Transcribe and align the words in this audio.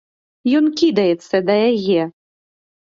Ён 0.59 0.65
кідаецца 0.81 1.35
да 1.51 1.61
яе. 1.71 2.11